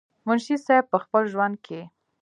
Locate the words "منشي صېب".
0.25-0.83